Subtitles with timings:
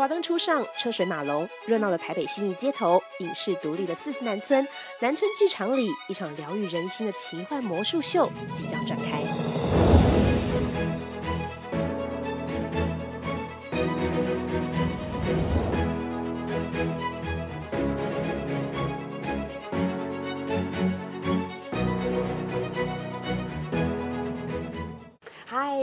[0.00, 4.66] 华灯初上，车水马龙，热闹的台北新义街头，影视独立的四四南村，
[4.98, 9.22] 南村剧场里，一场疗愈人心的奇幻魔术秀即将展开。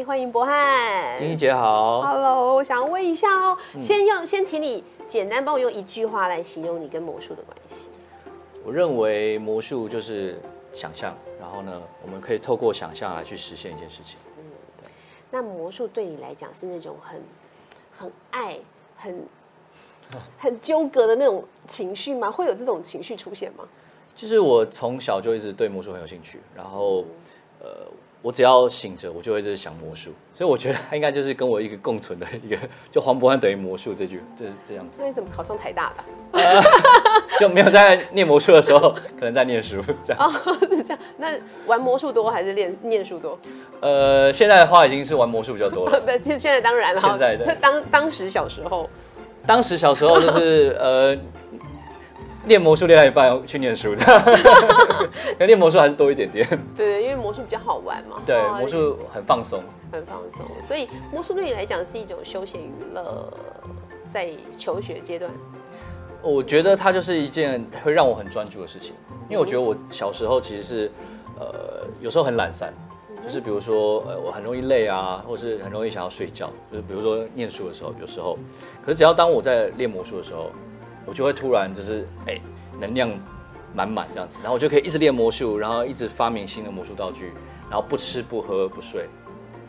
[0.08, 1.18] 欢迎博翰。
[1.18, 7.90] 金怡姐好，Hello，我想问一下哦，先用先请你简单帮我用一句话来形容你跟魔术的关系。
[8.64, 10.42] 我认为魔术就是
[10.74, 14.18] 想象，然后呢，我们可以透过想象来去实现一件事情。
[15.30, 17.22] 那魔术对你来讲是那种很
[17.98, 18.58] 很爱、
[18.96, 19.26] 很
[20.40, 22.32] 很纠葛的那种情绪吗？
[22.32, 23.66] 会有这种情绪出现吗？
[24.16, 27.04] 就是我从小就一直对魔术很有兴趣，然后
[27.60, 27.86] 呃，
[28.22, 32.58] 我只要醒着，我就会一直想魔术，所以我觉得他应该就是跟我一个共存的一个，
[32.92, 36.04] 就黄渤汉等于魔术这句，这这样子，那你怎么考上台大的？
[37.40, 40.26] 就没有在念魔术的时候，可能在念书这样。
[40.26, 40.34] 哦，
[40.68, 41.00] 是这样。
[41.18, 41.30] 那
[41.68, 43.38] 玩魔术多还是练念书多？
[43.80, 46.02] 呃，现在的话已经是玩魔术比较多了。
[46.06, 47.10] 对，现现在当然了哈。
[47.10, 48.90] 现在的当当时小时候，
[49.46, 51.16] 当时小时候就是呃，
[52.48, 54.24] 练魔术练到一半去念书，这样，
[55.38, 56.48] 可练魔术还是多一点点。
[56.76, 58.22] 对对，因为魔术比较好玩嘛。
[58.26, 59.62] 对，哦魔术很放松。
[59.92, 63.32] 很放松，所以魔术对你来讲是一种休闲娱乐，
[64.12, 65.32] 在求学阶段。
[66.22, 68.94] 我觉得它就是一件会让我很专注的事情，
[69.30, 70.92] 因为我觉得我小时候其实是
[71.40, 72.74] 呃有时候很懒散，
[73.24, 78.38] 就是比如说呃我很容易累啊，或是很容易想要睡觉，就是比如说念书的时候有时候，
[78.84, 80.52] 可是只要当我在练魔术的时候，
[81.08, 82.40] 我就会突然就是哎、
[82.80, 83.10] 能量
[83.74, 87.32] 满满这样子，然后我就可以一直练魔术，然后一直发明新的魔术道具，
[87.70, 89.08] 然后不吃不喝不睡，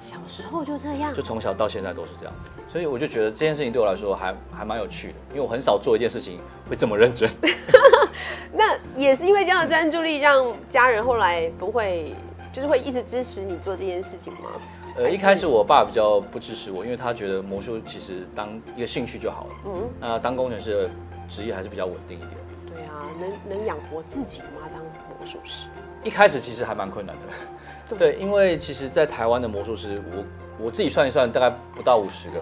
[0.00, 7.30] 小时候就这样就，从小到现在都是这样子，所以我就觉得这件事情对我来说还还蛮有趣的，因为我很少做一件事情会这么认真。
[8.52, 12.14] 那也是因为这样的专注力，让家人后来不会，
[12.52, 14.50] 就是会一直支持你做这件事情吗？
[14.96, 19.50] 呃，一开始我爸比较不支持我，因为他觉得魔术其实当一个兴趣就好了。
[19.66, 20.90] 嗯，那当工程师的
[21.28, 22.30] 职业还是比较稳定一点。
[22.66, 24.68] 对啊，能能养活自己吗？
[24.72, 25.66] 当魔术师？
[26.04, 32.40] 一开始其实还蛮困难的， 对，因为其实，在台湾的魔术师，我我自己算一算，大概不到五十个，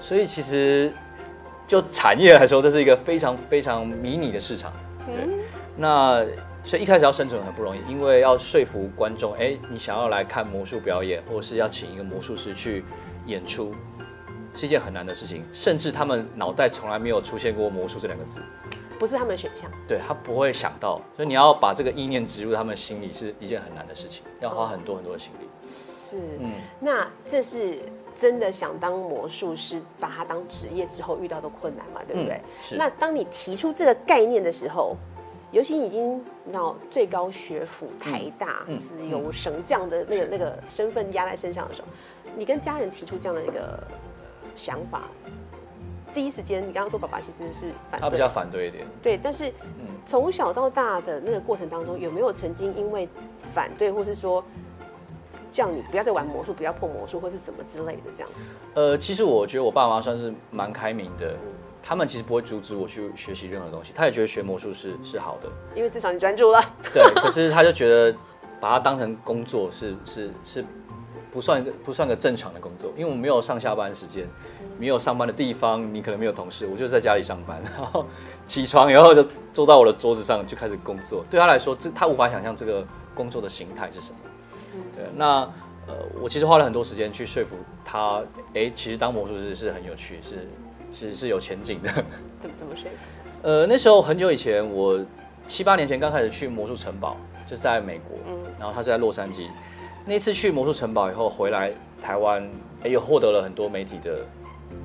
[0.00, 0.92] 所以其实
[1.66, 4.70] 就产业来说，这是一个非常非常迷你的市场。
[5.06, 5.26] 对，
[5.76, 6.22] 那
[6.62, 12.84] 所以一开始要生存很不容易，因为要说服观众，哎，你想要来看魔术表演，或者是要请一个魔术师去
[13.24, 13.74] 演出，
[14.54, 18.40] 是一件很难的事情，甚至他们脑袋从来没有出现过魔术这两个字。
[18.98, 19.70] 不是他们的选项。
[19.86, 25.48] 对他不会想到，所以你要把这个意念植入他们心里是一件很难的事情，要花很多很多的心力。
[26.10, 27.78] 是，嗯，那这是
[28.16, 32.00] 真的想当魔术师，把它当职业之后遇到的困难嘛？
[32.08, 32.34] 对不对？
[32.34, 34.96] 嗯是那当你提出这个概念的时候，
[35.52, 41.88] 尤其你已经你知道最高学府台大、嗯自由神将的那个是那个身份压在身上的时候，
[42.36, 43.78] 你跟家人提出这样的一个
[44.58, 45.02] 想法，
[46.12, 48.84] 第一时间你刚刚说爸爸其实是反对，他比较反对一点。
[49.00, 49.48] 对，但是
[49.78, 53.08] 嗯从小到大的那个过程当中，有没有曾经因为
[53.54, 54.44] 反对，或是说
[55.52, 58.30] 叫你不要再玩魔术，不要碰魔术，或是什么之类的这样？
[58.74, 61.36] 呃，其实我觉得我爸妈算是蛮开明的，
[61.82, 66.60] 他们其实不会阻止我去学习任何东西，他也觉得学魔术是是好的，因为至少你专注了。
[66.92, 67.02] 对。
[67.14, 68.16] 可是他就觉得
[68.60, 70.64] 把它当成工作是是是
[71.30, 74.26] 不算个不算个正常的工作，因为我没有上下班时间，
[74.78, 78.04] 没有上班的地方，你可能没有同事，我就在家里上班， 然后
[78.46, 81.24] 起床以后就坐到我的桌子上就开始工作。
[81.30, 82.84] 对他来说，这他无法想象这个
[83.14, 84.16] 工作的形态是什么。
[84.94, 85.40] 对，那
[85.86, 88.22] 呃，我其实花了很多时间去说服他，
[88.54, 90.48] 哎，其实当魔术师是很有趣，是
[90.92, 91.90] 是是有前景的。
[92.40, 92.96] 怎么怎么说服？
[93.42, 95.04] 呃，那时候很久以前，我
[95.46, 97.16] 七八年前刚开始去魔术城堡，
[97.46, 98.18] 就在美国，
[98.58, 99.46] 然后他是在洛杉矶。
[100.08, 101.70] 那次去魔术城堡以后回来
[102.00, 102.42] 台湾，
[102.82, 104.24] 哎，又获得了很多媒体的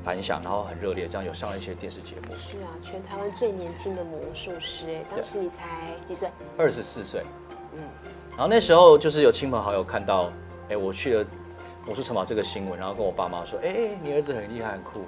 [0.04, 2.36] 反响，然后很热烈，这样有上了一些电视节目。
[2.36, 6.28] 是啊，全台湾最年轻的魔术师，哎，当时你才几岁？
[6.58, 7.24] 二十四岁，
[7.72, 7.80] 嗯。
[8.32, 10.30] 然后那时候就是有亲朋好友看到，
[10.68, 11.26] 哎，我去了
[11.86, 15.06] 魔术城堡这个新闻，然后跟我爸妈说，哎，你儿子很厉害很酷，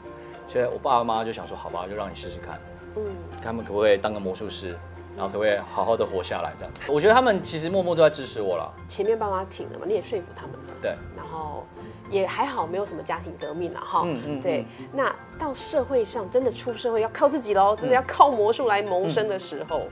[0.48, 2.58] 所以我爸妈就想说，好吧，就让你试试看，
[2.96, 3.04] 嗯，
[3.34, 4.78] 看他们可不可以当个魔术师，
[5.16, 6.82] 然后可不可以好好的活下来这样子。
[6.88, 11.64] 我觉得他们其实默默都在支持我了，前面爸妈挺了嘛，你也说服他们了，对，然后
[12.10, 14.04] 也还好，没有什么家庭革命了哈。
[14.06, 14.66] 嗯嗯对。
[14.94, 19.84] 那到社会上真的出社会要靠自己喽，真的要靠魔术来谋生的时候，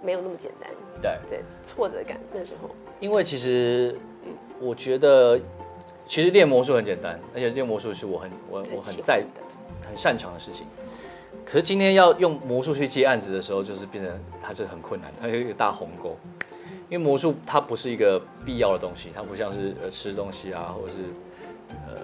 [0.00, 0.70] 没有那么简单。
[1.00, 2.70] 对，对，挫折感那时候。
[3.00, 3.98] 因为其实
[4.60, 5.38] 我觉得，
[6.06, 9.24] 其实练魔术很简单，而且练魔术是我很我我很在
[9.80, 10.66] 很很擅长的事情。
[11.44, 16.16] 可是今天要用魔术去接案子的时候，就是变成它是很困难，它有一个大鸿沟。
[16.88, 20.98] 因为魔术它不是一个必要的东西，它不像是呃吃东西啊，或者是
[21.70, 21.96] 呃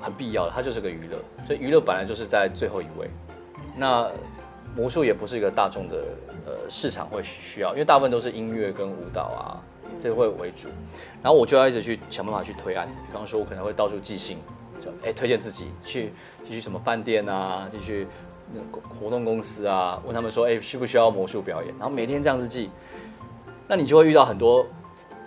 [0.00, 1.16] 很必要的，它就是个娱乐。
[1.46, 3.08] 所以娱乐本来就是在最后一位。
[3.76, 4.10] 那
[4.76, 5.96] 魔术也不是一个大众的
[6.46, 9.62] 呃市场会需要，因为大部分都是音乐跟舞蹈啊
[9.98, 10.68] 这会为主。
[11.22, 14.36] 然后我就要一直去想办法去推案子，比方说我可能会到处寄信，
[14.84, 16.12] 就哎推荐自己去
[16.46, 18.06] 去什么饭店啊，继续
[18.52, 18.60] 那
[19.00, 22.70] 活动公司啊，问他们说哎需不需要魔术表演，然后每天这样子记。
[23.66, 24.66] 那你就会遇到很多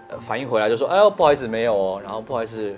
[0.10, 2.75] 呃反应回来，就说：“哎呦，不好意思，没有哦。”然后不好意思，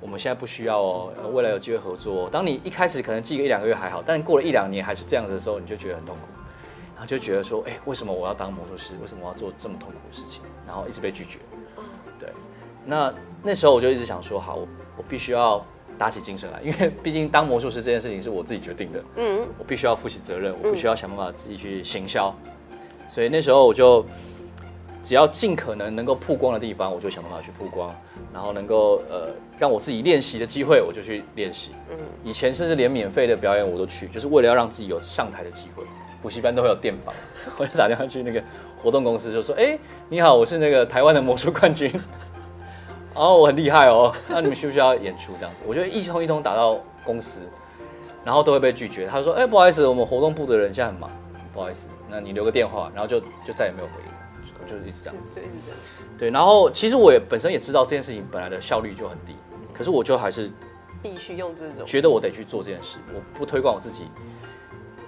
[0.00, 2.30] 我们现在不需要哦，未来有机会合作。
[2.30, 6.28] 当你一开始可能记个一两个月还好，但过了一两年还是这样子的时候，你就觉得很痛苦，
[6.94, 8.92] 然后就觉得说：“哎，为什么我要当魔术师？
[9.02, 11.40] 为什么我要做这么痛苦的事情？”然后一直被拒绝。
[12.20, 12.32] 对。
[12.86, 13.12] 那
[13.42, 14.68] 那时候我就一直想说：“好，我
[14.98, 15.64] 我必须要
[15.98, 22.34] 打起精神来， 因为毕竟当魔术师这件事情是我自己决定的，嗯，我必须要负起责任，我必须要想办法自己去行销。
[23.08, 24.04] 所以那时候我就。
[25.00, 27.94] 只要尽可能能够曝光的地方，我就想办法去曝光，
[28.34, 29.28] 然后能够呃
[29.58, 31.70] 让我自己练习的机会，我就去练习。
[31.90, 35.84] 嗯，以前甚至连免费的表演我都去，就是为了要让自己有上台的机会。
[36.20, 37.14] 补习班都会有电访，
[37.56, 38.42] 我就打电话去那个
[38.76, 39.78] 活动公司，就说：“哎，
[40.10, 41.90] 你好，我是那个台湾的魔术冠军，
[43.18, 45.32] 哦，我很厉害哦，那你们需不需要演出？
[45.38, 47.40] 这样子，我就一通一通打到公司，
[48.24, 49.06] 然后都会被拒绝。
[49.06, 51.10] 他说：“哎，不好意思，我们活动部的人现在很忙，
[51.52, 54.12] 不好意思，那你留个电话，然后就就再也没有回应。”
[54.66, 55.40] 就是一直这样子。
[56.18, 59.34] 对，然后其实我也本身也知道这件事情本来的效率就很低，
[59.72, 60.50] 可是我就还是
[61.02, 62.98] 必须用这种，觉得我得去做这件事。
[63.14, 64.08] 我不推广我自己，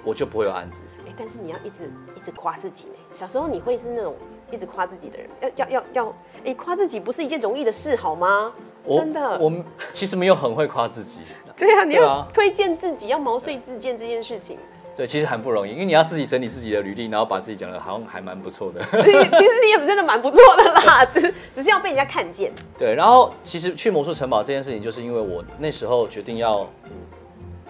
[0.02, 0.82] 我就不会有案子。
[1.06, 2.94] 哎，但是你要一直一直夸自己呢。
[3.12, 4.16] 小时候你会是那种
[4.50, 6.14] 一直夸自己的人，要要要要，
[6.44, 8.52] 哎，夸自己不是一件容易的事，好吗？
[8.88, 11.20] 真的，我们其实没有很会夸自己。
[11.56, 14.56] 对啊，你要推荐自己，要毛遂自荐这件事情。
[14.96, 18.80] 对，其实很不容易，因为你要自己整理自己的履历，然后把自己讲的好像还蛮不错的。
[18.84, 22.50] 其实你也真的蛮不错的啦， 只是只是要被人家看见。
[22.76, 26.68] 对，然后其实去魔术城堡这件事情，就是因为我那时候决定要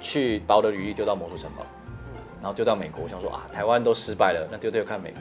[0.00, 1.64] 去把我的履历丢到魔术城堡，
[2.40, 5.20] 然后丢到美国，我想说啊，台湾都失败了，那丢丢看美国。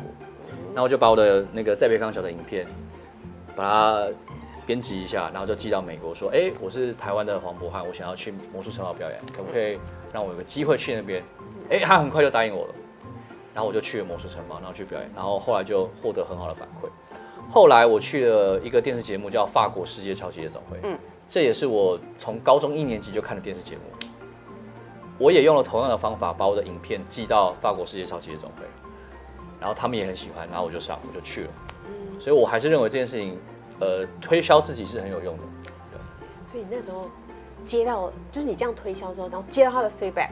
[0.74, 2.66] 然后我就把我的那个在别康小的影片，
[3.60, 4.08] 把它
[4.66, 9.78] 编辑一下，然后就寄到美国，说，哎，我是台湾的黄博汉，我想要去魔术城堡表演，可不可以
[10.14, 11.22] 让我有个机会去那边？
[11.70, 12.74] 哎，他很快就答应我了，
[13.54, 16.88] 然后我就去了魔术城堡，然后去表演，然后后来就获得很好的反馈。
[17.52, 23.82] 后来我去了一个电视节目，叫《法国世界超级夜总会》，嗯，这也是我从高中一年级就看的电视节目。
[25.18, 28.64] 我也用了同样的方法，把我的影片寄到法国世界超级夜总会，
[29.60, 31.50] 然后他们也很喜欢，然后我就上，我就去了。
[31.88, 33.38] 嗯，所以我还是认为这件事情，
[33.80, 35.44] 呃，推销自己是很有用的。
[35.92, 36.00] 对，
[36.52, 37.10] 所以那时候
[37.66, 40.30] 接到，就是你这样推销之后，然后接到他的 feedback。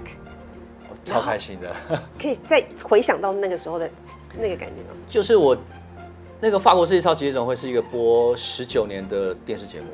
[1.06, 1.74] 超开心的，
[2.20, 3.89] 可以再回想到那个时候的
[4.38, 4.89] 那个感觉吗？
[5.08, 5.56] 就是我
[6.42, 9.88] 那个法国世界超级夜总会是一个播十九年的电视节目，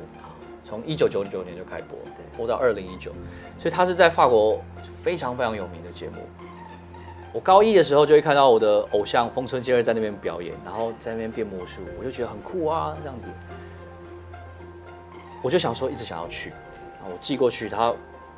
[0.64, 1.96] 从一九九九年就开播，
[2.36, 3.12] 播到二零一九，
[3.60, 4.60] 所以它是在法国
[5.02, 6.16] 非常非常有名的节目。
[7.34, 13.28] 我高一的时候就会看到我的偶像丰村健二在那边表演，然后在那边变魔术，我就觉得很酷啊，这样子，
[15.42, 17.92] 我就想说一直想要去，然后我寄过去他。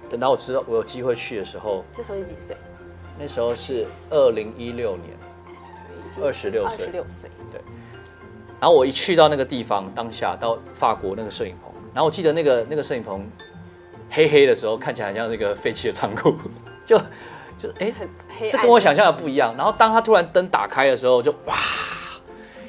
[0.09, 2.57] 等到我知道我有机会去的时候，那时候你几岁？
[3.19, 5.15] 那时候是二零一六年，
[6.23, 6.85] 二十六岁。
[6.85, 7.61] 二十六岁，对。
[8.59, 13.29] 然后我一去到那个地方，当下到法国那个摄影棚，然后我记得那个那个摄影棚
[14.09, 16.35] 黑黑的时候，看起来像那个废弃的仓库，
[16.87, 16.99] 就
[17.67, 18.09] 就哎，很
[18.39, 19.55] 黑，这跟我想象的不一样。
[19.57, 21.57] 然后当他突然灯打开的时候，就哇，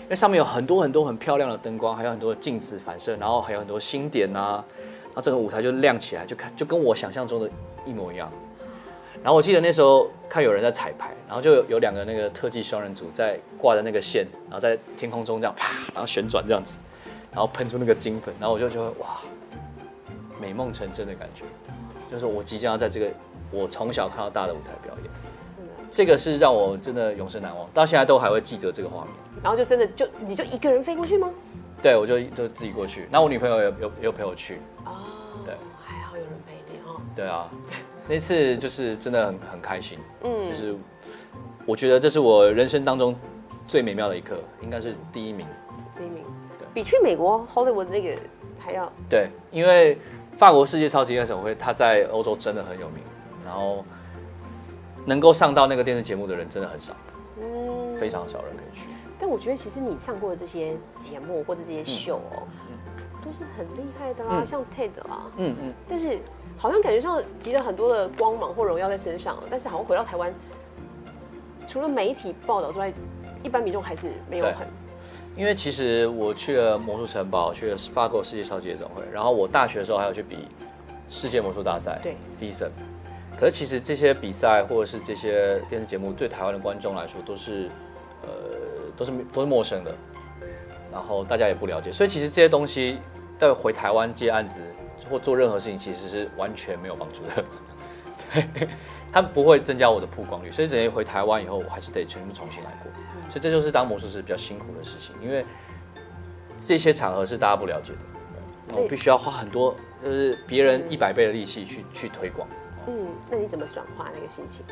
[0.10, 4.64] 那上面有很多很多很漂亮的灯光，还有很多的镜子反射，然后还有很多星点啊。
[5.06, 7.50] 然后整个舞台就亮起来，就看就跟我想象中的
[7.86, 8.32] 一模一样。
[9.24, 16.78] 然后我记得那时候看有人在彩排，然后就有两个那个特技双人组在挂着那个线，然后在天空中这样啪，然后旋转这样子，
[17.32, 19.18] 然后喷出那个金粉，然后我就觉得哇，
[20.40, 21.46] 美梦成真的感觉，
[22.12, 23.08] 就是我即将要在这个
[23.52, 25.12] 我从小看到大的舞台表演，
[25.90, 29.14] 这个是让我真的永生难忘，到现在都还会记得这个画面。
[29.44, 31.32] 然后就真的就你就一个人飞过去吗？
[31.82, 33.08] 对，我就就自己过去。
[33.12, 34.60] 那我女朋友有有有陪我去。
[34.84, 34.98] 哦，
[35.46, 37.00] 对，还好有人陪你哦。
[37.16, 37.50] 对啊，
[38.08, 40.00] 那次就是真的很很开心。
[40.24, 40.76] 嗯，就是
[41.66, 43.16] 我觉得这是我人生当中
[43.68, 45.46] 最美妙的一刻，应该是第一名。
[45.96, 46.24] 第一名，
[46.58, 48.20] 对，比去美国 Hollywood 那个
[48.58, 48.92] 还要。
[49.08, 50.00] 对，因为
[50.36, 53.04] 法国世界超级夜总会，它在欧洲真的很有名，
[53.48, 53.86] 然后
[55.06, 56.94] 能够上到那个电视节目的人真的很少，
[57.40, 58.90] 嗯，非常少人可以去。
[59.18, 62.44] 但我觉得其实你上过的这些节目或者这些秀哦，
[63.24, 64.46] 都是很厉害的啊，嗯。
[64.46, 66.20] 像 TED 啊，嗯嗯，但是
[66.58, 70.34] 好像感觉上集了很多的光芒或荣耀在身上，但是好像回到台湾，
[71.68, 72.92] 除了媒体报道之外，
[73.44, 74.68] 一般民众还是没有很
[75.36, 80.48] 因为其实我去了魔术城堡，去了法国世界超级夜总会，然后我大学的时候还有去比
[81.10, 82.16] 世界魔术大赛，对。
[83.40, 87.70] 可是其实这些比赛或者是这些电视节目，对台湾的观众来说都是，
[88.24, 88.30] 呃，
[88.98, 89.96] 都是都是陌生的，
[90.92, 93.00] 然后大家也不了解，所以其实这些东西
[93.38, 94.60] 在回台湾接案子
[95.10, 97.46] 或做任何事情，其实是完全没有帮助的。
[98.34, 98.68] 对，
[99.14, 102.92] 它不会增加我的曝光率，所以等于回台湾以后，我还是得全部重新来过。
[103.30, 105.46] 所以这就是当魔术师比较辛苦的事情，因为
[106.60, 112.48] 这些场合是大家不了解的，我必须要花很多，就是别人一百倍的力气去去推广。
[112.88, 114.66] 嗯，那你怎么转化那个心情？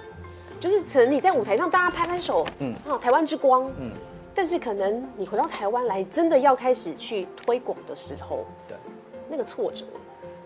[0.59, 3.91] 就是可能你在舞台上大家拍拍手，嗯嗯，啊，台湾之光，嗯嗯，
[4.33, 8.75] 但是可能你回到台湾来，真的要开始去推广的时候，对，
[9.29, 9.85] 那个挫折，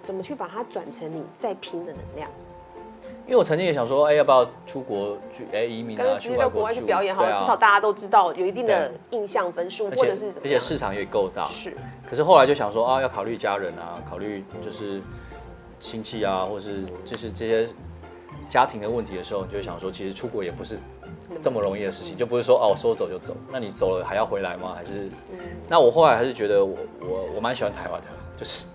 [0.03, 2.29] 怎么去把它转成你再拼的能量？
[3.25, 10.49] 因为我曾经也想说，哎、要不要出国去哎、移民啊，干脆直接到国外去表演好了，啊至少大家都知道有一定的印象分数，或者是怎么而？
[10.49, 11.47] 且市场也够大。
[11.47, 11.77] 是，
[12.09, 14.99] 可是后来就想说啊，要考虑家人啊，考虑就是
[15.79, 17.67] 亲戚啊，或是就是这些
[18.47, 20.77] 家庭的问题的时候，你就会想说，其实出国也不是
[21.41, 24.73] 这么容易的事情，就不是说哦说走就走，那你走了还要回来吗？
[24.75, 25.09] 还是？
[25.67, 28.07] 那我后来还是觉得我我我蛮喜欢台湾的，
[28.37, 28.65] 就是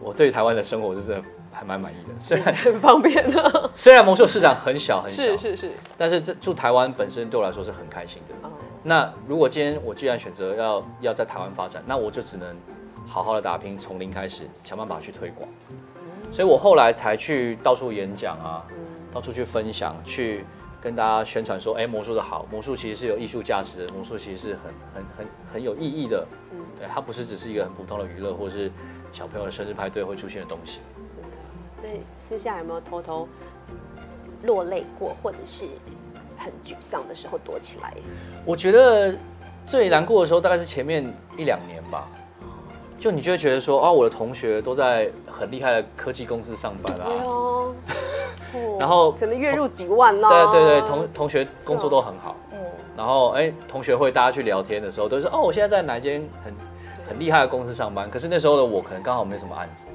[0.00, 2.14] 我对台湾的生活是真的还蛮满意的。
[2.20, 8.48] 虽然很方便的， 虽然魔兽市场很小很小，是是是，但是这住台湾本身对我来说是很开心的。
[8.48, 8.50] 哦，
[8.82, 12.56] 那如果今天我既然选择要要在台湾发展，那我就只能
[13.06, 15.48] 好好的打拼，从零开始想办法去推广。
[16.34, 18.66] 所以我后来才去到处演讲啊，
[19.12, 20.44] 到处去分享，去
[20.80, 26.26] 跟大家宣传说，哎、魔术的好，魔术其实是有艺术价值的，魔术其实是很很很很有意义的。
[26.76, 28.68] 对，它不是只是一个很普通的娱乐，或是
[29.12, 30.80] 小朋友的生日派对会出现的东西。
[31.80, 31.88] 那
[32.18, 33.28] 私下有没有偷偷
[34.42, 35.66] 落泪过，或者是
[36.36, 37.94] 很沮丧的时候躲起来？
[38.44, 39.16] 我觉得
[39.64, 42.08] 最难过的时候大概是前面一两年吧，
[42.98, 52.56] 就你就会觉得说啊，我的同学都在很厉害的科技公司上班对啊， 然后可能月入几万呢、对对对，同同学工作都很好，哦
[52.96, 56.54] 然后哎，同学会大家去聊天的时候都是哦，我现在在哪一间很
[57.08, 59.86] 很厉害的公司上班，可是那时候的我可能刚好没什么案子，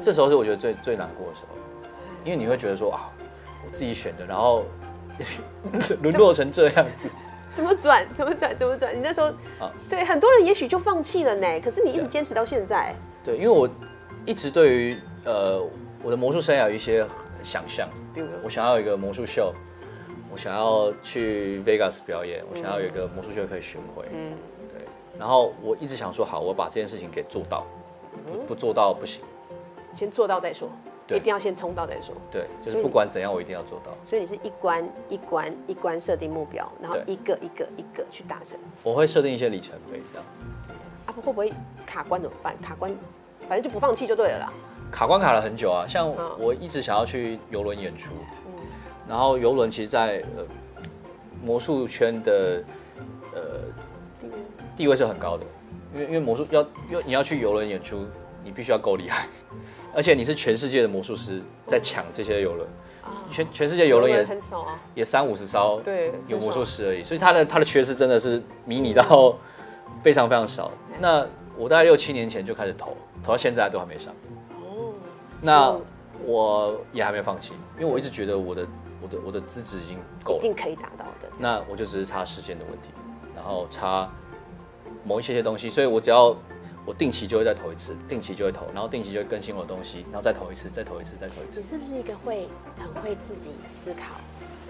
[0.00, 1.56] 这时候是我觉得最最难过的时候，
[2.24, 3.10] 因为你会觉得说啊，
[3.64, 4.62] 我自己选的，然后
[6.02, 7.08] 沦落成这样子。
[7.54, 8.06] 怎么转？
[8.16, 8.56] 怎么转？
[8.56, 8.94] 怎么转？
[8.94, 12.94] 你那时候，啊对很多人也许就放弃了呢，可是你一直坚持到现在。
[13.22, 13.68] 对，因为我
[14.26, 15.62] 一直对于呃
[16.02, 17.06] 我的魔术生涯有一些
[17.42, 19.54] 想象，比如我想要有一个魔术秀，
[20.32, 24.32] 我想要去 Vegas 表演，我想要有一个魔术秀可以巡回，嗯，
[24.68, 24.86] 对。
[25.18, 27.64] 然后我一直想说，好，我把这件事情给做到，
[28.26, 29.22] 不不做到不行，
[29.94, 32.14] 先做到再说，对一定要先冲到再说。
[32.30, 33.92] 对，就是不管怎样，我一定要做到。
[34.06, 38.58] 所以你是一关一关一关设定目标，然后一个一个一个去达成。
[38.82, 40.44] 我会设定一些里程碑，这样子。
[41.06, 41.52] 啊，会不会
[41.84, 42.56] 卡关怎么办？
[42.62, 42.94] 卡关，
[43.48, 44.52] 反正就不放弃就对了啦。
[44.90, 48.12] 卡关卡了很久啊，像嗯我一直想要去游轮演出，
[49.08, 50.46] 然后游轮其实在呃
[51.42, 52.62] 魔术圈的
[53.34, 54.30] 呃
[54.76, 55.44] 地位是很高的，
[55.92, 58.06] 因为因为魔术要要你要去游轮演出，
[58.42, 59.26] 你必须要够厉害，
[59.94, 62.68] 而且你是全世界的魔术师在抢这些游轮，
[63.02, 69.36] 啊，全全世界游轮也很少啊，也三五十艘，对，有魔术师而已，所以他的他的缺失真的是迷你到
[70.02, 70.70] 非常非常少。
[70.98, 74.12] 那我大概六七年前就开始投，投到现在都还没上。
[74.50, 74.92] 哦，
[75.40, 75.76] 那
[76.24, 78.66] 我也还没放弃，因为我一直觉得我的
[79.00, 81.28] 我的我的资质已经够了，一定可以达到的。
[81.38, 82.88] 那我就只是差时间的问题，
[83.36, 84.10] 然后差
[85.04, 86.34] 某一些些东西，所以我只要
[86.86, 91.66] 我定期就会再投一次，定期就会投，然后定期就会更新我的东西，然后再投一次，再投一次，再投一次你。
[91.66, 92.46] 是不是一个会
[92.78, 94.20] 很会自己思考，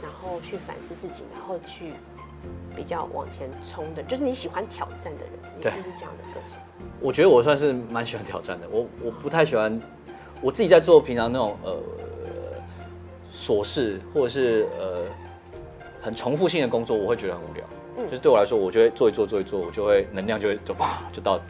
[0.00, 1.94] 然后去反思自己，然后去
[2.76, 4.02] 比较往前冲的？
[4.04, 6.59] 就是你喜欢挑战的人，你是不是这样的个性？
[7.00, 9.80] 我觉得我算是蛮喜欢挑战的，我我不太喜欢
[10.40, 11.76] 我自己在做平常那种呃
[13.37, 15.06] 琐事或者是呃
[16.00, 17.64] 很重复性的工作，我会觉得很无聊。
[17.97, 21.44] 嗯就是对我来说，我就会做一做做一做，我就会能量就会就啪就到底。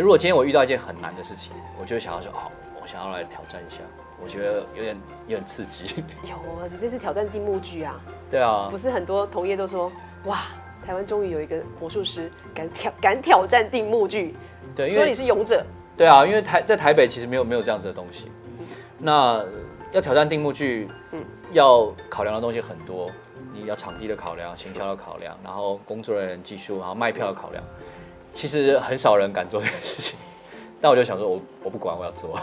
[0.00, 3.78] 如果今天我遇到一件很难的事情，我就会想要说，哦，我想要来挑战一下，
[4.22, 6.04] 我觉得有点有点刺激。
[6.28, 7.98] 有啊，你这是挑战定目剧啊！
[8.30, 9.90] 对啊不，是很多同业都说，
[10.26, 10.42] 哇，
[10.84, 14.34] 台湾终于有一个魔术师敢挑敢挑战定目剧，
[14.74, 15.64] 对，因为你是勇者。
[15.96, 18.30] 对啊，因为台在台北其实没有没有这样子的东西。
[18.98, 19.42] 那
[19.92, 23.10] 要挑战定目剧，嗯要考量的东西很多。
[23.52, 27.64] 你要场地的考量、行销的考量，然后工作人员技术，然后卖票的考量，
[28.36, 30.18] 其实很少人敢做这件事情。
[30.78, 32.38] 但我就想说，我我不管，我要做，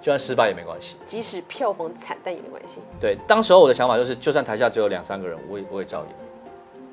[0.00, 0.94] 就算失败也没关系。
[1.04, 2.80] 即使票房惨淡也没关系。
[3.00, 6.14] 对，当时候我的想法就是，就算台下只有两三个人，我也我也照演，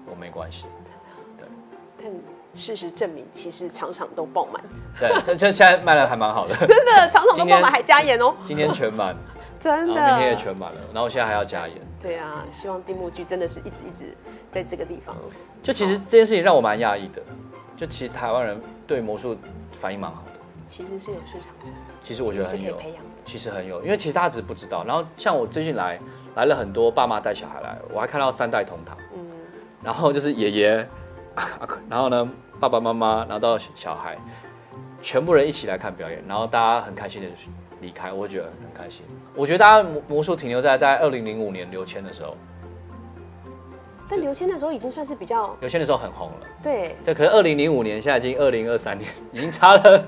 [0.10, 0.66] 我没关系。
[2.02, 2.12] 但
[2.56, 4.60] 事实证明，其实场场都爆满。
[5.00, 9.16] 对， 这这现在卖的还蛮好的，真的 场场都爆满，还加演哦，今天全满，
[9.60, 10.36] 真的明天也。
[10.36, 11.78] 全满了，然后现在还要加演。
[12.02, 14.18] 对啊，希望定目剧真的是一直一直
[14.52, 15.16] 在这个地方。
[15.62, 17.22] 就其实这件事情让我蛮讶异的，
[17.80, 19.38] 就其实台湾人对魔术
[19.80, 21.72] 反应蛮好的，其实是有市场的，
[22.04, 22.78] 其实我觉得很有。
[23.24, 24.84] 其实很有，因为其实大家只是不知道。
[24.84, 26.00] 然后像我最近来
[26.36, 29.20] 来了很多爸妈带小孩来，我还看到三代同堂，嗯，
[29.84, 30.88] 然后就是爷爷，
[31.88, 32.28] 然后呢
[32.60, 34.18] 爸爸妈妈，然后到小孩，
[35.02, 37.28] 全部人一起来看表演，然后大家很开心的
[37.82, 39.06] 离开，我会觉得很开心。
[39.36, 42.36] 我觉得大家魔魔术停留在在二零零五年刘谦的时候，
[44.10, 46.48] 但刘谦那时候已经算是比较刘谦那时候很红了。
[46.64, 50.06] 对，对，可是二零零五年，现在已经二零二三年， 已经差了。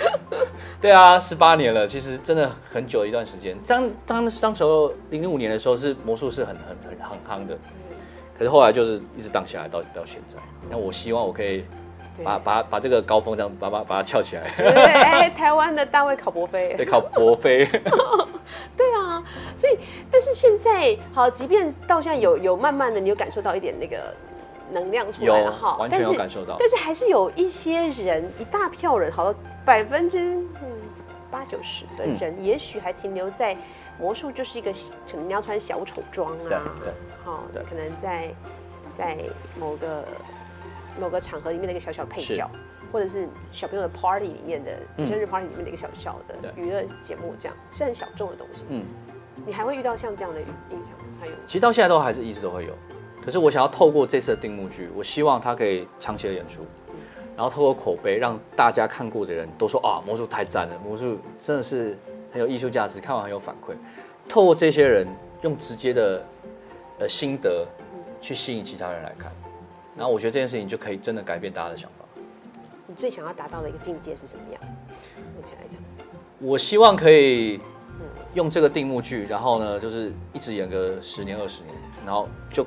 [0.80, 3.56] 对啊，十八年了，其实真的很久一段时间。
[3.66, 7.58] 当当当时候零零五年的时候，是魔术是很很很很夯的，
[8.38, 10.38] 可是后来就是一直荡下来到到现在。
[10.70, 11.64] 那我希望我可以
[12.22, 17.68] 把把把这个高峰这样把把把它翘起来，对哎，台湾的大卫考伯菲， 对，考博飞。
[18.76, 19.22] 对啊，
[19.56, 19.78] 所以
[20.10, 24.14] 但是现在好，即便到现在有有慢慢的，你有感受到一点那个
[24.72, 26.56] 能量出有来了哈，完全但是有感受到。
[26.58, 29.34] 但是还是有一些人，一大票人，好了，
[29.64, 30.68] 百分之嗯
[31.30, 33.56] 八九十的嗯人，也许还停留在
[33.98, 34.72] 魔术就是一个
[35.10, 36.92] 可能你要穿小丑装啊，对，
[37.24, 37.62] 好，对。
[37.64, 38.30] 可能在
[38.92, 39.18] 在
[39.58, 40.04] 某个
[40.98, 42.50] 某个场合里面的一个小小配角，
[42.92, 48.64] 或者是小朋友的 party 里面的嗯生日 party 里面的一个小小的娱乐节目，这样是很小众的东西。
[48.68, 48.84] 嗯，
[49.46, 51.04] 你还会遇到像这样的印象吗？
[51.20, 52.72] 还有其实到现在都还是一直都会有。
[53.24, 56.62] 可是我想要透过这次的定目剧，我希望它可以长期的演出，
[57.36, 61.98] 然后透过口碑，让大家看过的人都说啊，魔术太赞了，魔术真的是
[62.32, 63.74] 很有艺术价值，看完很有反馈。
[64.28, 65.06] 透过这些人
[65.42, 66.24] 用直接的
[67.00, 67.66] 呃心得
[68.20, 69.30] 去吸引其他人来看，
[69.96, 71.97] 然后我觉得这件事情就可以真的改变大家的想法。
[72.88, 74.60] 你最想要达到的一个境界是什么样？
[75.36, 75.78] 目前来讲，
[76.40, 77.60] 我希望可以
[78.32, 81.74] 用这个定目剧，然后呢，就是一直演个十年二十年，
[82.06, 82.66] 然后就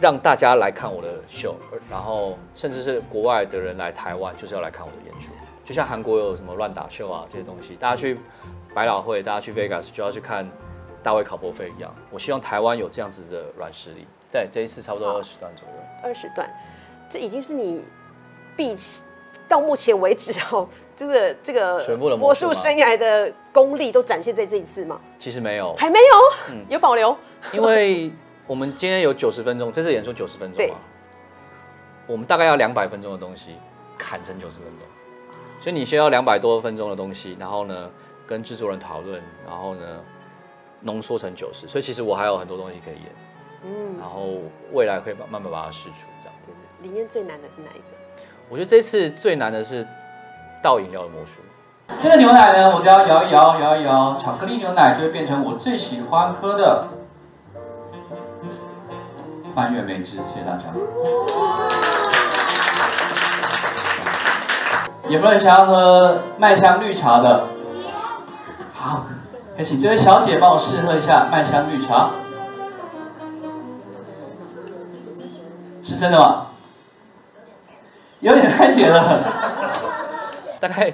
[0.00, 1.56] 让大家来看我的秀，
[1.90, 5.32] 然后甚至是国外的人来台湾，就是要来看我的演出。
[5.64, 8.16] 就像韩国有什么乱打秀啊这些东西，大家去
[8.72, 10.48] 百老汇，大家去 Vegas 就要去看
[11.02, 11.92] 大卫考伯菲一样。
[12.12, 14.06] 我希望台湾有这样子的软实力。
[14.30, 15.74] 对，这一次差不多二十段左右。
[16.02, 16.48] 二十段，
[17.10, 17.82] 这已经是你
[18.56, 18.76] 毕
[19.48, 25.00] 到目前为止哦，就是这个全部的魔魔术生涯的功力都展现在这一次吗？
[25.18, 27.16] 其实没有，还没有，嗯有保留。
[27.52, 28.10] 因为
[28.46, 30.76] 我们今天有九十分钟，这次演出九十分钟对嘛，
[32.06, 33.50] 我们大概要两百分钟的东西
[33.98, 34.86] 砍成九十分钟，
[35.60, 37.90] 所以你需要两百多分钟的东西，然后呢
[38.26, 39.82] 跟制作人讨论，然后呢
[40.80, 43.12] 浓缩成九十，所以其实我还有很多东西可以演，
[43.64, 44.38] 嗯，然后
[44.72, 46.52] 未来会把慢慢把它试出这样子。
[46.80, 48.03] 里面最难的是哪一个？
[48.48, 49.86] 我觉得这次最难的是
[50.62, 51.40] 倒饮料的魔术。
[51.98, 56.86] 这个牛奶呢，我只要摇一摇，摇一摇，巧克力牛奶就会变成我最喜欢喝的
[59.54, 60.16] 蔓越莓汁。
[60.16, 60.64] 谢谢大家。
[65.08, 67.44] 有没有人想要喝麦香绿茶的？
[68.72, 69.04] 好，
[69.56, 72.10] 可以请这位小姐帮我试喝一下麦香绿茶。
[75.82, 76.46] 是真的吗？
[78.24, 79.22] 有点太甜了。
[80.58, 80.90] 大概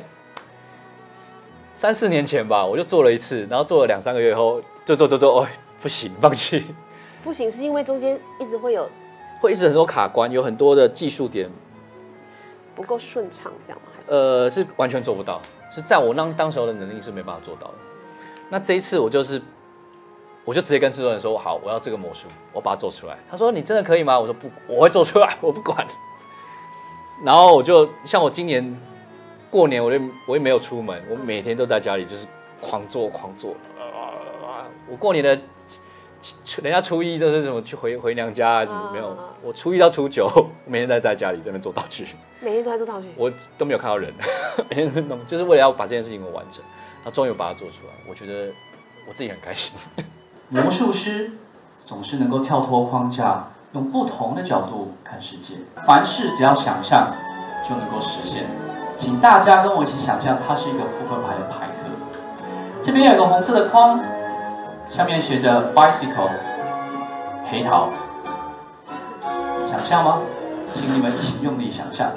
[1.76, 5.46] 三四年前吧，我就做了一次，然后做了两三个月后，就做做做，哦，
[5.80, 6.66] 不行，放弃，
[7.22, 8.90] 不行，是因为中间一直会有
[9.40, 11.48] 会一直很多卡关，有很多的技术点，
[12.74, 13.92] 不够顺畅，这样吗？
[13.96, 15.40] 还是呃，是完全做不到，
[15.72, 17.74] 是在我当当时候的能力是没办法做到的。
[18.48, 19.40] 那这一次我就是，
[20.44, 23.16] 我就直接跟制作人说，好，我要这个魔术，我把它做出来。
[23.30, 24.18] 他说你真的可以吗？
[24.18, 25.86] 我说不，我会做出来，我不管。
[27.22, 28.76] 然后我就像我今年
[29.50, 32.26] 过年，我就我也没有出门，我每天都在家里就是
[32.60, 33.54] 狂做狂做。
[34.88, 35.38] 我过年的
[36.44, 40.28] 初人家初一都是什么去回回娘家啊什么没有啊，我初一到初九
[40.66, 42.06] 每天都在家里在那边做道具。
[42.40, 43.08] 每天都在做道具？
[43.16, 44.12] 我都没有看到人，
[44.68, 46.62] 每天在弄，就是为了要把这件事情给完成，
[46.96, 48.52] 然后终于把它做出来，我觉得
[49.08, 49.72] 我自己很开心。
[50.50, 51.30] 魔术师
[51.82, 55.54] 总是能够跳脱框架，用不同的角度看世界。
[55.86, 57.12] 凡事只要想象
[57.62, 58.44] 就能够实现。
[58.96, 61.88] 请大家跟我一起想象，它是一个扑克牌的牌壳。
[62.82, 64.00] 这边有个红色的框，
[64.90, 66.28] 上面写着 bicycle，
[67.50, 67.88] 黑桃。
[69.68, 70.18] 想象吗？
[70.72, 72.10] 请你们一起用力想象。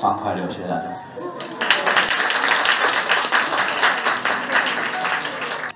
[0.00, 0.84] 欢快乐，谢谢大家。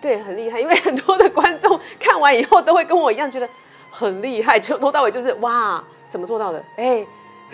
[0.01, 3.47] 对，很厉害，因为很多的观众看完以后都会跟我一样觉得
[3.91, 6.65] 很厉害，从头到尾就是哇，怎么做到的？
[6.77, 7.05] 哎，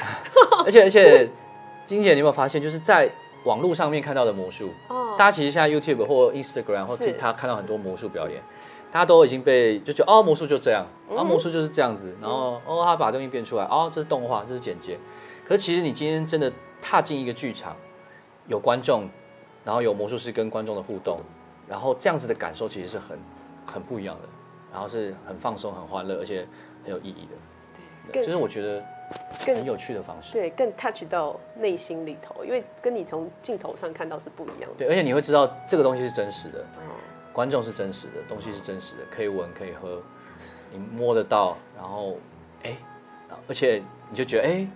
[0.65, 1.29] 而且而且，
[1.87, 3.11] 金姐，你有没有发现，就是在
[3.43, 8.41] 网络上面看到的魔术，哦大家其实现在 YouTube 或 Instagram 或是 TikTok 看到很多魔术表演，
[8.93, 14.97] 大家都已经被就觉得哦，魔术就这样，嗯啊，魔术就是这样子，然后哦，他把东西变出来，哦，这是动画，这是剪接。
[15.51, 17.77] 可是其实你今天真的踏进一个剧场，
[18.47, 19.09] 有观众，
[19.65, 21.19] 然后有魔术师跟观众的互动，
[21.67, 23.19] 然后这样子的感受其实是很
[23.67, 24.29] 很不一样的，
[24.71, 26.47] 然后是很放松、很欢乐，而且
[26.85, 28.13] 很有意义的。
[28.13, 28.81] 对就是我觉得
[29.45, 30.35] 更很有趣的方式。
[30.35, 34.77] 对，更 touch 到内心里头，因为跟你从镜头上看到是不一样的。
[34.79, 36.95] 对，而且你会知道这个东西是真实的，哦，
[37.33, 40.01] 观众是真实的，东西是真实的，可以闻可以喝，
[40.71, 42.17] 你摸得到，然后
[42.63, 42.77] 哎，
[43.49, 44.67] 而且你就觉得哎，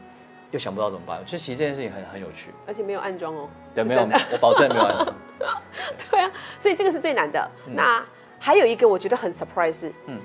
[0.54, 1.18] 又想不到怎么办。
[1.26, 2.54] 就其实这件事情很很有趣。
[2.64, 3.48] 而且没有暗装哦。
[3.74, 5.14] 对，没有我保证没有暗装。
[6.10, 7.50] 对啊，所以这个是最难的。
[7.66, 8.02] 那
[8.38, 10.20] 还有一个我觉得很 surprise，嗯嗯，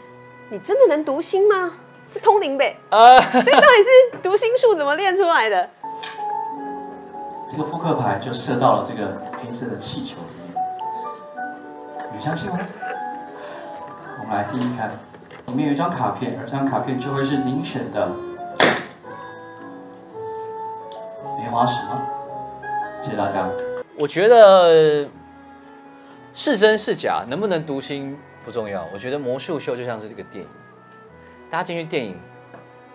[0.52, 1.74] 你真的能读心吗？
[2.14, 5.70] 是通灵呗，呃，这个到底是读心术怎么练出来的？
[7.50, 10.56] 这个扑克牌就射到了这个黑色的气球里面，
[12.14, 12.60] 你相信吗？
[14.22, 14.92] 我们来听一看，
[15.48, 18.12] 里面有一张卡片，而这张卡片就会是您选的
[21.50, 22.08] 莲花石吗？
[23.02, 23.50] 谢谢大家。
[23.98, 25.10] 我觉得
[26.32, 28.88] 是真是假，能不能读心不重要。
[28.94, 30.50] 我觉得魔术秀就像是一个电影，
[31.50, 32.20] 大家进去电影，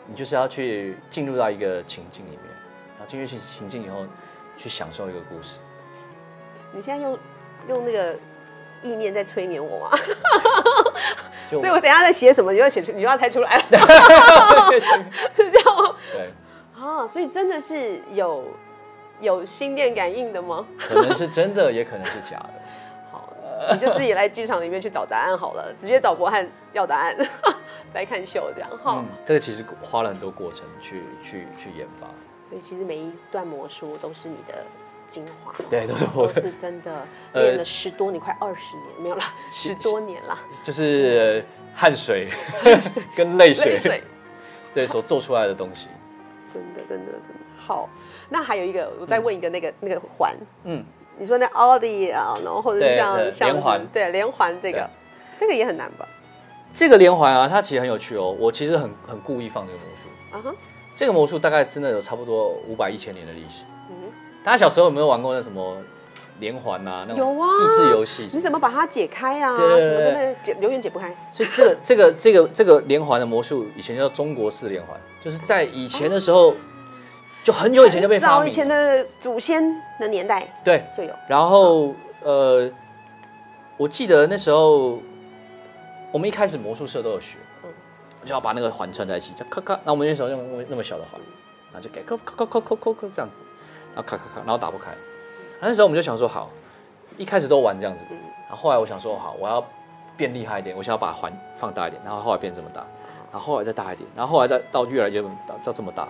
[0.07, 2.41] 你就是要去进入到一个情境里面，
[2.97, 4.07] 然后进去情情境以后，
[4.57, 5.59] 去享受一个故事。
[6.73, 7.19] 你现在用
[7.69, 8.15] 用那个
[8.83, 9.99] 意念在催眠我吗？
[11.51, 15.11] 所以我等一下在写什么，你要写出，你就要猜出来了，是这样吗？
[15.37, 15.51] 对，
[16.95, 18.45] 啊，所以真的是有
[19.21, 20.65] 有心电感应的吗？
[20.79, 22.51] 可能是真的，也可能是假的。
[23.11, 23.33] 好，
[23.73, 27.17] 你就自己来剧场里面去找答案好了，直接找博翰要答案
[27.95, 28.97] 来看秀这样哈。
[28.99, 32.07] 嗯，这个其实花了很多过程去去去研发。
[32.49, 34.63] 所以其实每一段魔术都是你的
[35.09, 36.93] 精华，对，都是我的，是真的
[37.33, 42.29] 呃练了十多年，快二十年没有了，十多年了，就是汗水
[43.17, 44.03] 跟泪水泪水，
[44.73, 45.89] 对所做出来的东西。
[46.89, 47.89] 真的真的好。
[48.29, 50.85] 那还有一个，我再问一个那个、那个环，嗯，
[51.19, 54.89] 你说那奥迪啊，然后或者是像像连环对连环这个，
[55.39, 56.07] 这个也很难吧？
[56.73, 58.35] 这个连环啊，它其实很有趣哦。
[58.39, 60.37] 我其实很很故意放这个魔术。
[60.37, 60.57] 啊哈，
[60.95, 63.65] 这个魔术大概真的有差不多五百一千年的历史。
[63.91, 64.11] 嗯
[64.45, 65.79] 大家小时候有没有玩过那什么
[66.39, 67.07] 连环啊？
[67.09, 68.29] 那种有啊益智游戏？
[68.31, 69.57] 你怎么把它解开啊？
[69.57, 71.15] 对对对什么的那解永远解不开。
[71.33, 76.55] 所以这个这个这个这个连环的魔术，以前叫中国式连环，就是在以前的时候，
[77.45, 78.51] 就很久以前就被发早以。
[78.51, 79.63] 前的祖先
[80.01, 81.11] 的年代对，就有。
[81.29, 82.71] 然后呃，
[83.77, 84.99] 我记得那时候
[86.11, 87.71] 我们一开始魔术社都有学，嗯
[88.25, 89.79] 就要把那个环串在一起，就咔咔。
[89.85, 91.21] 那我们那时候用那么那么小的环，
[91.71, 93.43] 然后就给咔咔咔咔咔咔咔这样子，
[93.95, 94.93] 然后咔咔咔，然后打不开。
[95.61, 96.49] 那时候我们就想说，好，
[97.19, 98.05] 一开始都玩这样子，
[98.49, 99.63] 然后后来我想说，好，我要
[100.17, 102.87] 变厉害一点，我想要把环放大一点，然后后来变这么大，
[103.31, 106.09] 然后后来再大一点，然后后来再到越来越大，到这么大。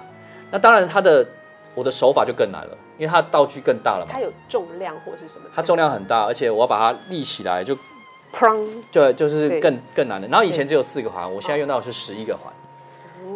[0.50, 1.26] 那当然，它的
[1.74, 4.12] 我的手法就更难了，因为它的道具更大了嘛。
[4.12, 5.44] 它，有重量或是什么？
[5.54, 7.76] 它重量很大，而且我要把它立起来就
[8.32, 10.28] 砰，就就是更更难的。
[10.28, 12.52] 然后以前只有四个环，我现在用到的是十一个环，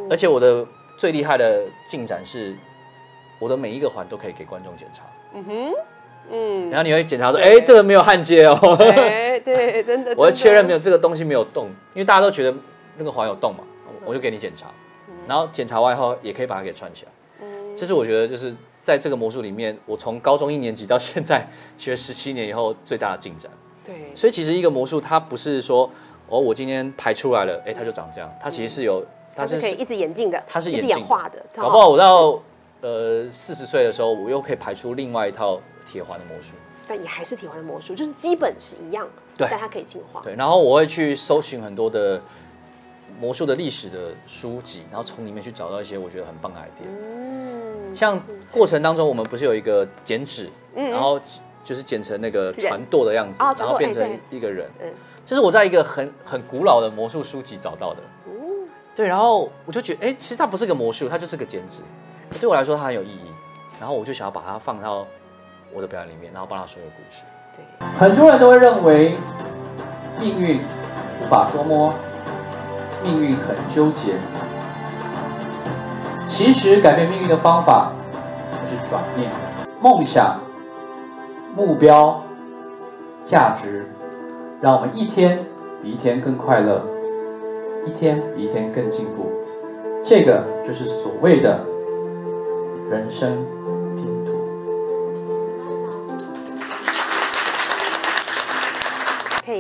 [0.09, 0.65] 而且我的
[0.97, 2.57] 最厉害的进展是，
[3.39, 5.03] 我的每一个环都可以给观众检查。
[5.35, 5.73] 嗯哼，
[6.31, 10.77] 嗯，然后你会检查说，哎，这个没有焊接哦，哎，对，真的， 我会确认没有。
[10.77, 12.55] 有这个东西没有动，因为大家都觉得
[12.97, 13.65] 那个环有动嘛，
[14.05, 14.69] 我就给你检查，
[15.29, 17.13] 然后检查完以后也可以把它给串起来。
[17.43, 23.49] 嗯这是我觉得就是在这个魔术里面，我从高中一年级到现在学十七年以后最大的进展。
[23.85, 25.89] 对，所以其实一个魔术它不是说
[26.29, 29.05] 哦，我今天排出来了，哎，它就长这样，它其实是有，
[29.37, 32.43] 它是可以一直演进的，它是演进演化的，搞不好我到
[32.81, 36.55] 呃四十岁的时候，我又可以排出另外一套铁环的魔术。
[36.89, 40.21] 但也还是铁环的魔术，就是基本是一样，对但它可以进化。
[40.23, 42.21] 对，然后我会去搜寻很多的
[43.21, 46.87] 魔术的历史的书籍，然后从里面去找到一些我觉得很棒的 idea。
[46.87, 51.21] 嗯，像过程当中，我们不是有一个剪纸，嗯然后
[51.65, 54.71] 就是剪成那个船舵的样子，然后变成哎一个人。
[54.81, 54.93] 嗯
[55.27, 58.01] 这是我在一个很很古老的魔术书籍找到的。
[58.25, 58.33] 哦
[58.95, 61.83] 对，然后我就觉得，哎、其实它不是个魔术，它就是个剪纸。
[62.41, 63.31] 对我来说，它很有意义。
[63.79, 65.07] 然后我就想要把它放到
[65.73, 67.23] 我的表演里面，然后帮他说一个故事。
[67.55, 69.13] 对，很多人都会认为
[70.19, 70.61] 命运
[71.23, 71.95] 无法捉摸，
[73.03, 74.15] 命运很纠结。
[76.27, 77.93] 其实改变命运的方法
[78.61, 79.31] 就是转念，
[79.81, 80.39] 梦想、
[81.57, 82.23] 目标、
[83.25, 83.87] 价值，
[84.61, 85.45] 让我们一天
[85.83, 86.85] 比一天更快乐，
[87.87, 89.27] 一天比一天更进步。
[90.03, 91.65] 这个就是所谓的
[92.89, 93.45] 人生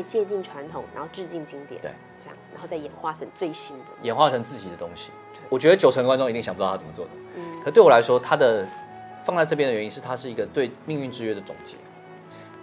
[0.08, 3.84] 借鉴传统，然后致敬经典，对，这样，然后再演化成最新的。
[4.02, 5.10] 演化成自己的东西。
[5.48, 7.10] 我觉得九成观众一定想不到他怎么做的。
[7.36, 8.66] 嗯可对我来说，他的
[9.22, 11.76] 放在这边的原因是，它是一个对命运之约的总结。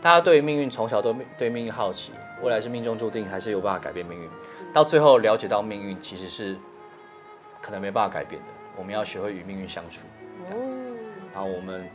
[0.02, 4.30] 大家对于命运从小都对命运好奇，未来是命中注定，还是有办法改变命运？
[4.74, 6.58] 到最后了解到命运其实是
[7.62, 10.02] 可能没办法改变的，我们要学会与命运相处，
[10.44, 10.82] 这样子。
[10.82, 10.96] 嗯
[11.34, 11.86] 然后我们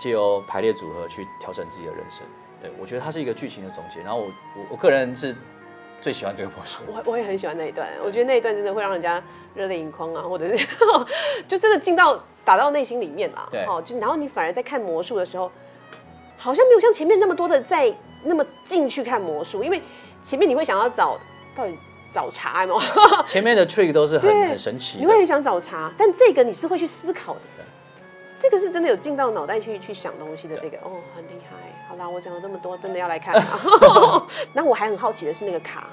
[0.00, 2.26] 借由排列组合去调整自己的人生。
[2.60, 4.00] 对我觉得它是一个剧情的总结。
[4.00, 5.34] 然后我我我个人是
[6.00, 6.82] 最喜欢这个魔术。
[6.88, 9.22] 我我也很喜欢那一段，我觉得那一段真的会让人家
[9.54, 10.66] 热泪盈眶啊，或者是
[11.48, 13.48] 就真的进到打到内心里面啦。
[13.50, 15.50] 对哦，就然后你反而在看魔术的时候，
[16.36, 17.92] 好像没有像前面那么多的在
[18.24, 19.80] 那么进去看魔术，因为
[20.22, 21.18] 前面你会想要找
[21.54, 21.76] 到底
[22.12, 22.84] 找茬有没
[23.16, 23.22] 有？
[23.24, 25.16] 前面的 trick 都是很很神奇的你会。
[25.16, 27.40] 很想找茬，但这个你是会去思考的。
[28.42, 31.56] 这个是真的有进到脑袋去去想东西的，这个哦很厉害。
[32.00, 33.60] 好啦，我讲了这么多，真的要来看啊。
[34.54, 35.86] 那我还很好奇的是那个卡，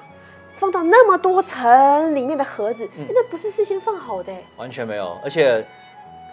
[0.56, 4.42] 放到那么多层里面的盒子，嗯那不是事先放好的欸？
[4.56, 5.66] 完全没有，而且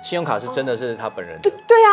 [0.00, 1.90] 信用卡是真的是他本人的，对啊，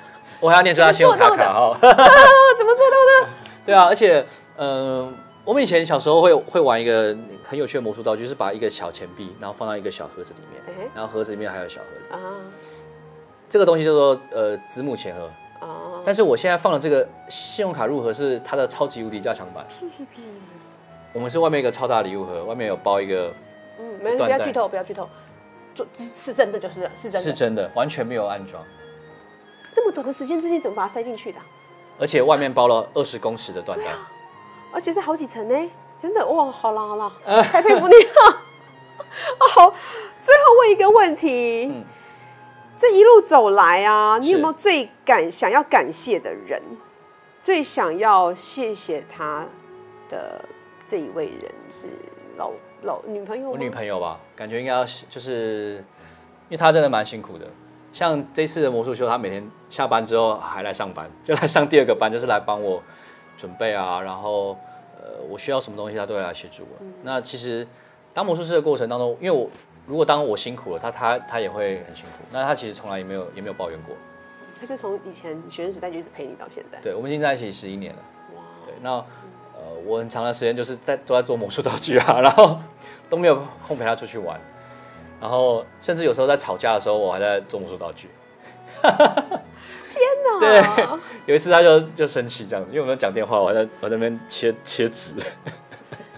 [0.40, 1.76] 我还要念出他信用卡卡号。
[1.78, 3.28] 怎么做到的？
[3.66, 4.24] 对啊，而且
[4.56, 5.14] 嗯、
[5.44, 7.14] 我们以前小时候会会玩一个
[7.44, 12.18] 很有趣的魔术道具，就是把一个小钱币，然后放到一个小盒子里面，哎然后盒子里面还有小盒子，啊
[13.50, 15.28] 这个东西叫做呃子母钱盒。
[15.98, 19.66] 啊，但是我现在放的这个信用卡入盒是它的超级无敌加强版。
[21.12, 23.32] 我们是外面一个超大礼物盒，外面有包一个，
[23.78, 25.08] 嗯，没不要剧透，不要剧透，
[25.74, 27.30] 做是真的就是了是真的。
[27.30, 28.62] 是真的，完全没有安装，
[29.74, 31.44] 那么短的时间之内怎么把它塞进去的啊？
[31.98, 33.92] 而且外面包了二十公尺的缎带。
[34.70, 36.50] 而且是好几层呢，真的哇！
[36.50, 38.42] 好了好了，呃 太佩服你了。
[39.38, 39.74] 好，
[40.20, 41.84] 最后问一个问题，嗯
[42.78, 46.62] 这一路走来啊，你有是没有最感想要感谢的人？
[47.42, 49.44] 最想要谢谢他
[50.08, 50.44] 的
[50.86, 51.88] 这一位人是
[52.36, 53.50] 老老女朋友？
[53.50, 55.84] 我女朋友吧，感觉应该要就是，
[56.48, 57.46] 因为她真的蛮辛苦的。
[57.92, 62.80] 像这次的魔术秀，她每天下班之后还来上班， 就来上第二个班，就是来帮我
[63.36, 64.56] 准备啊，然后
[65.00, 66.86] 呃，我需要什么东西，她都会来协助我。
[67.02, 67.66] 那其实
[68.14, 69.48] 当魔术师的过程当中，因为我
[69.88, 72.24] 如果当我辛苦了，他他他也会很辛苦。
[72.30, 73.96] 那他其实从来也没有也没有抱怨过。
[74.60, 76.78] 他就从以前学生时代就一直陪你到现在。
[76.80, 77.98] 对，我们已经在一起十一年了。
[78.36, 78.90] 哇，对，那
[79.54, 82.60] 呃，我很长的时间就是在都在做魔术道具啊， 然后
[83.08, 84.38] 都没有空陪他出去玩，
[85.20, 88.08] 然后甚至有时候在吵架的时候，我还在做魔术道具。
[88.82, 90.62] 那 对，
[91.26, 95.14] 有一次他就就生气这样子，因为我们在讲电话，我还在我在那边切切纸，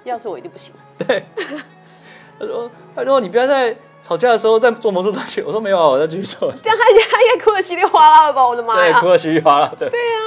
[0.05, 0.75] 要是我一定不行。
[2.41, 6.51] 他说他说你不要在吵架的时候再做魔术道具，我说没有啊，我在继续做。
[6.63, 8.49] 这样他他应该哭的稀里哗啦了吧？
[8.49, 9.91] 我的妈对，哭得稀里哗啦，对。
[9.91, 10.19] 对呀、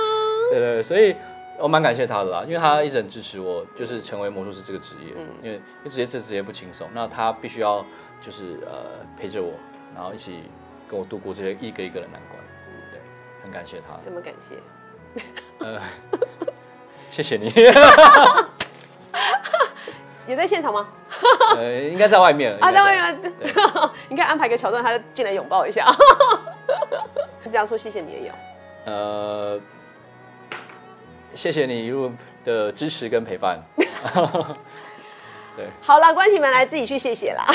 [0.51, 1.15] 对对，对所以
[1.57, 7.83] 我蛮感谢他的啦，因为他一直很支持我，就是成为魔术师这个职业，嗯因为因为职业这职业不轻松，那他必须要
[8.21, 9.51] 就是呃陪着我，
[9.95, 10.43] 然后一起
[10.87, 12.39] 跟我度过这些一个一个的难关，
[12.91, 13.01] 对，
[13.43, 14.55] 很感谢他，怎么感谢？
[15.59, 15.79] 呃，
[17.09, 17.49] 谢谢你，
[20.27, 20.87] 也在现场吗？
[21.57, 23.33] 呃，应该在外面啊，在外面，
[24.09, 25.85] 应该安排个桥段，他进来拥抱一下。
[27.51, 28.33] 这样说谢谢你也有，
[28.85, 29.59] 呃，
[31.35, 32.11] 谢谢你一路
[32.43, 33.59] 的支持跟陪伴，
[35.81, 37.45] 好啦，关起门来自己去谢谢啦，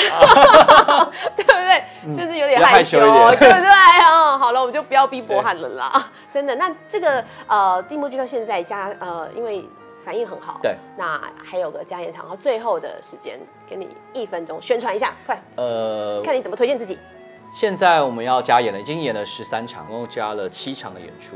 [1.35, 1.83] 对不对？
[2.15, 2.97] 是不是有点害害羞？
[2.99, 3.09] 对
[3.49, 4.05] 不对？
[4.09, 6.55] 哦，好了，我们就不要逼迫汉了啦，真的。
[6.55, 9.67] 那这个呃，地幕剧到现在加呃，因为
[10.03, 16.97] 反应很好，对，那还有个加演场，然后最后的时间给你一分钟宣传一下，快呃，看你怎么推荐自己。
[17.51, 21.35] 现在我们要加演了，已经演了十三场，共加了七场的演出。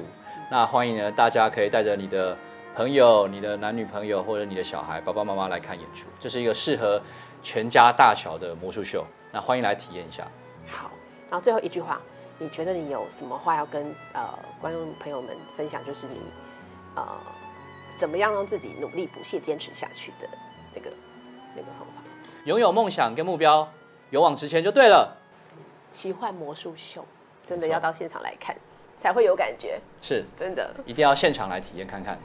[0.50, 2.38] 那欢迎呢，大家可以带着你的
[2.76, 6.08] 朋友、你的男女朋友或者你的小孩、爸爸妈妈来看演出。
[6.20, 7.02] 这是一个适合
[7.42, 9.04] 全家大小的魔术秀。
[9.32, 10.24] 那欢迎来体验一下。
[10.68, 10.92] 好，
[11.30, 12.00] 然后最后一句话，
[12.38, 14.30] 你觉得你有什么话要跟呃
[14.62, 15.84] 观众朋友们分享？
[15.84, 16.22] 就是你
[16.94, 17.08] 呃，
[17.98, 20.28] 怎么样让自己努力不懈坚持下去的
[20.76, 20.90] 那个
[21.56, 22.04] 那个方法。
[22.46, 23.68] 拥有梦想跟目标，
[24.10, 25.18] 勇往直前就对了。
[25.92, 27.06] 奇幻魔术秀
[27.48, 28.56] 真的要到现场来看，
[28.98, 30.74] 才会有感觉，是，真的。
[30.86, 32.18] 一定要现场来体验看看。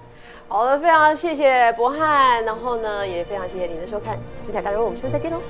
[0.49, 5.41] 好的，非常谢谢博翰，然后呢，也非常谢谢您的收看，精彩大人物，我们下次再见喽，